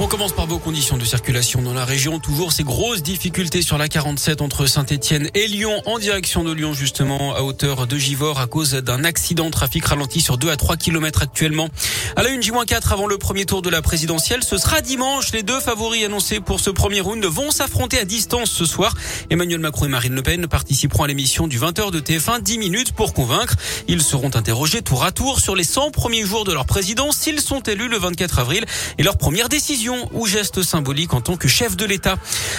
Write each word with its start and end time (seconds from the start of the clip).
On 0.00 0.06
commence 0.06 0.30
par 0.30 0.46
vos 0.46 0.60
conditions 0.60 0.96
de 0.96 1.04
circulation 1.04 1.60
dans 1.60 1.74
la 1.74 1.84
région. 1.84 2.20
Toujours 2.20 2.52
ces 2.52 2.62
grosses 2.62 3.02
difficultés 3.02 3.62
sur 3.62 3.78
la 3.78 3.88
47 3.88 4.42
entre 4.42 4.66
Saint-Etienne 4.66 5.28
et 5.34 5.48
Lyon 5.48 5.82
en 5.86 5.98
direction 5.98 6.44
de 6.44 6.52
Lyon 6.52 6.72
justement 6.72 7.34
à 7.34 7.40
hauteur 7.40 7.88
de 7.88 7.98
Givors 7.98 8.38
à 8.38 8.46
cause 8.46 8.74
d'un 8.74 9.02
accident. 9.02 9.50
Trafic 9.50 9.84
ralenti 9.84 10.20
sur 10.20 10.38
2 10.38 10.50
à 10.50 10.56
3 10.56 10.76
km 10.76 11.22
actuellement. 11.22 11.68
À 12.14 12.22
la 12.22 12.28
une 12.28 12.40
J-4 12.40 12.92
avant 12.92 13.08
le 13.08 13.18
premier 13.18 13.44
tour 13.44 13.60
de 13.60 13.70
la 13.70 13.82
présidentielle, 13.82 14.44
ce 14.44 14.56
sera 14.56 14.82
dimanche. 14.82 15.32
Les 15.32 15.42
deux 15.42 15.58
favoris 15.58 16.04
annoncés 16.04 16.38
pour 16.38 16.60
ce 16.60 16.70
premier 16.70 17.00
round 17.00 17.24
vont 17.24 17.50
s'affronter 17.50 17.98
à 17.98 18.04
distance 18.04 18.52
ce 18.52 18.66
soir. 18.66 18.94
Emmanuel 19.30 19.58
Macron 19.58 19.86
et 19.86 19.88
Marine 19.88 20.14
Le 20.14 20.22
Pen 20.22 20.46
participeront 20.46 21.02
à 21.02 21.08
l'émission 21.08 21.48
du 21.48 21.58
20h 21.58 21.90
de 21.90 21.98
TF1 21.98 22.40
10 22.40 22.58
minutes 22.58 22.92
pour 22.92 23.14
convaincre. 23.14 23.56
Ils 23.88 24.02
seront 24.02 24.30
interrogés 24.36 24.80
tour 24.80 25.02
à 25.02 25.10
tour 25.10 25.40
sur 25.40 25.56
les 25.56 25.64
100 25.64 25.90
premiers 25.90 26.24
jours 26.24 26.44
de 26.44 26.52
leur 26.52 26.66
présidence 26.66 27.16
s'ils 27.16 27.40
sont 27.40 27.62
élus 27.64 27.88
le 27.88 27.98
24 27.98 28.38
avril 28.38 28.64
et 28.98 29.02
leur 29.02 29.18
première 29.18 29.48
décision 29.48 29.87
ou 30.12 30.26
geste 30.26 30.62
symbolique 30.62 31.14
en 31.14 31.20
tant 31.20 31.36
que 31.36 31.48
chef 31.48 31.76
de 31.76 31.84
l'État. 31.84 32.16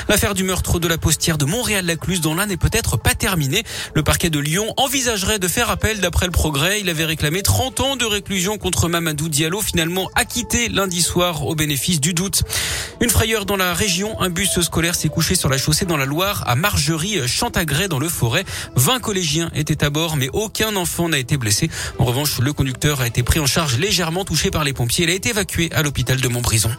L'affaire 0.08 0.34
du 0.34 0.44
meurtre 0.44 0.80
de 0.80 0.88
la 0.88 0.98
postière 0.98 1.38
de 1.38 1.46
Montréal-Lacluse 1.46 2.22
dans 2.22 2.34
l'un 2.34 2.46
n'est 2.46 2.58
peut-être 2.58 2.98
pas 2.98 3.14
terminée. 3.14 3.64
Le 3.94 4.04
parquet 4.04 4.30
de 4.30 4.40
Lyon 4.40 4.74
envisagerait 4.78 5.40
de 5.40 5.48
faire 5.48 5.70
appel 5.70 6.00
d'après 6.00 6.26
le 6.26 6.32
progrès. 6.32 6.82
Il 6.82 6.90
avait 6.90 7.06
réclamé 7.06 7.42
30 7.42 7.80
ans 7.82 7.96
de 7.96 8.06
réclusion 8.06 8.58
contre 8.58 8.90
Mamadou 8.90 9.30
Diallo, 9.30 9.62
finalement 9.62 10.10
acquitté 10.16 10.70
lundi 10.70 11.02
soir 11.02 11.46
au 11.46 11.56
bénéfice 11.56 12.00
du 12.00 12.14
doute. 12.14 12.44
Une 13.02 13.10
frayeur 13.10 13.46
dans 13.46 13.58
la 13.58 13.74
région. 13.74 14.20
Un 14.20 14.30
bus 14.30 14.60
scolaire 14.62 14.96
s'est 14.96 15.10
couché 15.10 15.36
sur 15.36 15.50
la 15.50 15.58
chaussée 15.58 15.86
dans 15.86 15.98
la 15.98 16.06
Loire 16.06 16.44
à 16.48 16.56
Margerie, 16.56 17.28
Chantagré 17.28 17.88
dans 17.88 18.00
le 18.00 18.10
forêt. 18.10 18.46
20 18.76 19.00
collégiens 19.00 19.52
étaient 19.56 19.84
à 19.84 19.90
bord, 19.90 20.18
mais 20.18 20.30
aucun 20.34 20.76
enfant 20.76 21.10
n'a 21.10 21.18
été 21.18 21.38
blessé. 21.38 21.70
En 21.98 22.06
revanche, 22.06 22.40
le 22.40 22.54
conducteur 22.54 23.02
a 23.02 23.08
été 23.08 23.24
pris 23.24 23.40
en 23.40 23.46
charge 23.46 23.78
légèrement 23.78 24.26
touché 24.26 24.52
par 24.52 24.64
les 24.64 24.74
pompiers. 24.74 25.06
Il 25.06 25.12
a 25.12 25.14
été 25.14 25.30
évacué 25.30 25.70
à 25.74 25.84
l'hôpital 25.84 26.20
de 26.20 26.28
Montbrison. 26.28 26.72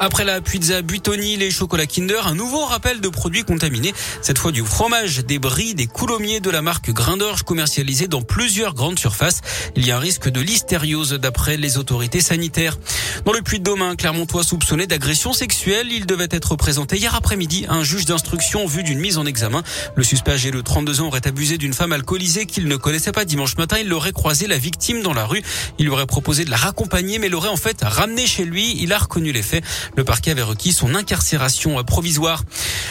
Après 0.00 0.24
la 0.24 0.40
pizza 0.40 0.82
Buitoni, 0.82 1.36
les 1.36 1.50
chocolats 1.50 1.86
Kinder, 1.86 2.26
un 2.26 2.34
nouveau 2.34 2.64
rappel 2.64 3.00
de 3.00 3.08
produits 3.08 3.44
contaminés. 3.44 3.94
Cette 4.22 4.38
fois 4.38 4.50
du 4.50 4.62
fromage, 4.62 5.24
des 5.24 5.38
bris, 5.38 5.74
des 5.74 5.86
coulommiers 5.86 6.40
de 6.40 6.50
la 6.50 6.62
marque 6.62 6.90
Grindorge 6.90 7.44
commercialisés 7.44 8.08
dans 8.08 8.20
plusieurs 8.20 8.74
grandes 8.74 8.98
surfaces. 8.98 9.40
Il 9.76 9.86
y 9.86 9.92
a 9.92 9.96
un 9.96 10.00
risque 10.00 10.28
de 10.28 10.40
listériose 10.40 11.12
d'après 11.12 11.56
les 11.56 11.78
autorités 11.78 12.20
sanitaires. 12.20 12.76
Dans 13.24 13.32
le 13.32 13.40
Puy-de-Dôme, 13.40 13.82
un 13.82 13.94
Clermontois 13.94 14.42
soupçonné 14.42 14.86
d'agression 14.86 15.32
sexuelle, 15.32 15.86
il 15.90 16.06
devait 16.06 16.28
être 16.30 16.56
présenté 16.56 16.96
hier 16.96 17.14
après-midi 17.14 17.64
à 17.68 17.74
un 17.74 17.84
juge 17.84 18.04
d'instruction 18.04 18.66
vue 18.66 18.82
d'une 18.82 18.98
mise 18.98 19.16
en 19.16 19.26
examen. 19.26 19.62
Le 19.94 20.02
suspect 20.02 20.32
âgé 20.32 20.50
de 20.50 20.60
32 20.60 21.02
ans 21.02 21.06
aurait 21.06 21.26
abusé 21.26 21.56
d'une 21.56 21.72
femme 21.72 21.92
alcoolisée 21.92 22.46
qu'il 22.46 22.66
ne 22.66 22.76
connaissait 22.76 23.12
pas 23.12 23.24
dimanche 23.24 23.56
matin. 23.56 23.76
Il 23.80 23.88
l'aurait 23.88 24.12
croisé 24.12 24.48
la 24.48 24.58
victime 24.58 25.02
dans 25.02 25.14
la 25.14 25.24
rue. 25.24 25.42
Il 25.78 25.86
lui 25.86 25.92
aurait 25.92 26.06
proposé 26.06 26.44
de 26.44 26.50
la 26.50 26.56
raccompagner, 26.56 27.18
mais 27.18 27.28
l'aurait 27.28 27.48
en 27.48 27.56
fait 27.56 27.78
ramené 27.82 28.26
chez 28.26 28.44
lui. 28.44 28.76
Il 28.80 28.92
a 28.92 28.98
reconnu 28.98 29.30
les 29.30 29.42
faits. 29.42 29.64
Le 29.96 30.04
parquet 30.04 30.30
avait 30.30 30.42
requis 30.42 30.72
son 30.72 30.94
incarcération 30.94 31.82
provisoire. 31.84 32.44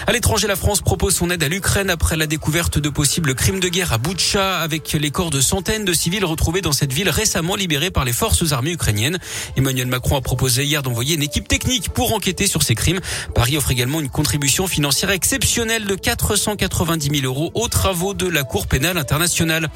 À 0.07 0.11
l'étranger, 0.11 0.47
la 0.47 0.55
France 0.55 0.81
propose 0.81 1.15
son 1.15 1.29
aide 1.29 1.43
à 1.43 1.47
l'Ukraine 1.47 1.89
après 1.89 2.17
la 2.17 2.27
découverte 2.27 2.77
de 2.77 2.89
possibles 2.89 3.35
crimes 3.35 3.59
de 3.59 3.69
guerre 3.69 3.93
à 3.93 3.97
Boutcha 3.97 4.59
avec 4.59 4.91
les 4.93 5.11
corps 5.11 5.29
de 5.29 5.41
centaines 5.41 5.85
de 5.85 5.93
civils 5.93 6.25
retrouvés 6.25 6.61
dans 6.61 6.71
cette 6.71 6.91
ville 6.91 7.09
récemment 7.09 7.55
libérée 7.55 7.91
par 7.91 8.03
les 8.03 8.13
forces 8.13 8.51
armées 8.51 8.71
ukrainiennes. 8.71 9.19
Emmanuel 9.55 9.87
Macron 9.87 10.17
a 10.17 10.21
proposé 10.21 10.65
hier 10.65 10.83
d'envoyer 10.83 11.15
une 11.15 11.23
équipe 11.23 11.47
technique 11.47 11.89
pour 11.89 12.13
enquêter 12.13 12.47
sur 12.47 12.63
ces 12.63 12.75
crimes. 12.75 12.99
Paris 13.33 13.57
offre 13.57 13.71
également 13.71 13.99
une 13.99 14.09
contribution 14.09 14.67
financière 14.67 15.11
exceptionnelle 15.11 15.85
de 15.85 15.95
490 15.95 17.21
000 17.21 17.25
euros 17.25 17.51
aux 17.53 17.67
travaux 17.67 18.13
de 18.13 18.27
la 18.27 18.43
Cour 18.43 18.67
pénale 18.67 18.97
internationale. 18.97 19.69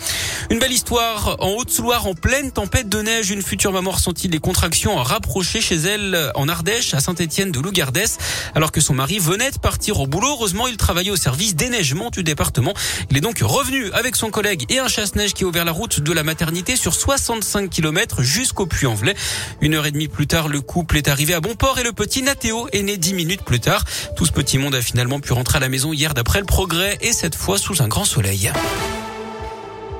Une 0.50 0.60
belle 0.60 0.74
histoire 0.74 1.38
en 1.40 1.52
Haute-Loire 1.52 2.08
en 2.08 2.14
pleine 2.14 2.52
tempête 2.52 2.90
de 2.90 3.02
neige. 3.02 3.32
Une 3.32 3.42
future 3.42 3.72
maman 3.72 3.92
ressentit 3.92 4.28
des 4.28 4.40
contractions 4.40 4.96
rapprochées 4.96 5.62
chez 5.62 5.76
elle 5.76 6.32
en 6.36 6.48
Ardèche 6.48 6.94
Saint-Étienne 7.08 7.54
de 7.54 7.62
Lougardès 7.62 8.18
alors 8.54 8.74
que 8.74 8.82
son 8.82 8.94
mari 8.94 9.18
venait 9.18 9.52
de 9.52 9.60
partir 9.60 10.02
au 10.02 10.08
boulot. 10.08 10.28
Heureusement, 10.28 10.68
il 10.68 10.76
travaillait 10.76 11.12
au 11.12 11.16
service 11.16 11.56
déneigement 11.56 12.10
du 12.10 12.22
département. 12.22 12.74
Il 13.10 13.16
est 13.16 13.22
donc 13.22 13.40
revenu 13.42 13.90
avec 13.94 14.18
son 14.18 14.30
collègue 14.30 14.66
et 14.68 14.80
un 14.80 14.90
chasse-neige 14.90 15.34
qui 15.34 15.46
a 15.46 15.48
ouvert 15.48 15.64
la 15.64 15.72
route 15.72 16.02
de 16.02 16.12
la 16.12 16.24
maternité 16.24 16.76
sur 16.76 16.94
65 16.94 17.70
km 17.70 18.24
jusqu'au 18.24 18.66
Puy-en-Velay. 18.66 19.16
Une 19.62 19.76
heure 19.76 19.86
et 19.86 19.92
demie 19.92 20.10
plus 20.10 20.28
tard, 20.28 20.50
le 20.50 20.60
couple 20.60 20.98
est 20.98 21.08
arrivé 21.08 21.34
à 21.34 21.40
bon 21.40 21.56
port 21.56 21.80
et 21.80 21.84
le 21.84 21.94
petit 21.94 22.24
Nathéo 22.24 22.68
est 22.74 22.84
né 22.84 22.98
dix 22.98 23.14
minutes 23.14 23.44
plus 23.44 23.62
tard. 23.62 23.86
Tout 24.18 24.26
ce 24.26 24.34
petit 24.34 24.58
monde 24.58 24.76
a 24.76 24.82
finalement 24.82 25.22
pu 25.22 25.32
rentrer 25.32 25.58
à 25.58 25.62
la 25.62 25.70
maison 25.70 25.94
hier 25.94 26.14
d'après 26.14 26.40
le 26.40 26.46
progrès 26.46 26.98
et 27.00 27.14
cette 27.14 27.36
fois 27.36 27.58
sous 27.58 27.82
un 27.82 27.88
grand 27.88 28.06
soleil. 28.06 28.52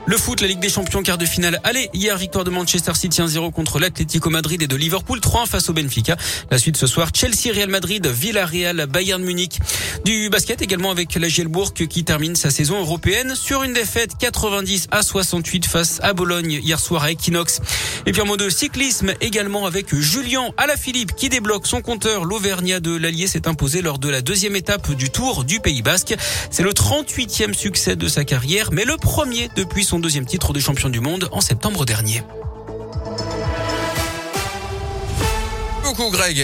Le 0.10 0.16
foot, 0.16 0.40
la 0.40 0.48
Ligue 0.48 0.62
des 0.62 0.70
Champions, 0.70 1.04
quart 1.04 1.18
de 1.18 1.26
finale. 1.26 1.60
Allez, 1.66 1.90
hier, 1.94 2.16
victoire 2.16 2.46
de 2.46 2.50
Manchester 2.50 2.94
City 2.96 3.20
1-0 3.20 3.52
contre 3.52 3.78
l'Atlético 3.78 4.30
Madrid 4.30 4.62
et 4.62 4.68
de 4.68 4.76
Liverpool 4.78 5.20
3 5.20 5.46
face 5.48 5.70
au 5.70 5.74
Benfica. 5.74 6.16
La 6.50 6.58
suite 6.58 6.78
ce 6.78 6.88
soir, 6.88 7.10
Chelsea, 7.14 7.54
Real 7.54 7.68
Madrid, 7.68 8.08
Villarreal, 8.08 8.86
Bayern 8.86 9.22
Munich. 9.22 9.60
Du 10.06 10.30
basket 10.30 10.62
également 10.62 10.92
avec 10.92 11.16
la 11.16 11.28
Gielbourg 11.28 11.74
qui 11.74 12.06
termine 12.06 12.38
sa 12.38 12.52
saison 12.52 12.80
européenne 12.80 13.36
sur 13.36 13.64
une 13.64 13.74
défaite 13.74 14.12
90 14.18 14.88
à 14.92 15.02
68 15.02 15.66
face 15.66 16.00
à 16.02 16.14
Bologne 16.14 16.62
hier 16.64 16.80
soir 16.80 17.04
à 17.04 17.12
Equinox. 17.12 17.60
Et 18.06 18.14
puis 18.14 18.22
en 18.22 18.26
mode 18.26 18.50
cyclisme 18.50 19.14
également 19.20 19.66
avec 19.66 19.94
Julien 19.94 20.54
Alaphilippe 20.56 21.16
qui 21.16 21.28
débloque 21.28 21.68
son 21.68 21.82
compteur. 21.82 22.24
L'Auvergnat 22.24 22.80
de 22.80 22.96
l'Allier 22.96 23.28
s'est 23.28 23.50
imposé 23.50 23.82
lors 23.82 24.00
de 24.00 24.08
la 24.08 24.22
deuxième 24.22 24.56
étape 24.56 24.90
du 24.94 25.10
Tour 25.10 25.44
du 25.44 25.60
Pays 25.60 25.82
Basque. 25.82 26.16
C'est 26.50 26.64
le 26.64 26.72
38e 26.72 27.54
succès 27.54 27.98
de 27.98 28.08
sa 28.08 28.24
carrière, 28.24 28.70
mais 28.72 28.86
le 28.86 28.96
premier 28.96 29.50
depuis 29.58 29.84
son 29.84 29.97
deuxième 30.00 30.26
titre 30.26 30.54
de 30.54 30.60
champion 30.60 30.90
du 30.90 31.00
monde 31.00 31.30
en 31.32 31.42
septembre 31.42 31.86
dernier. 31.86 32.22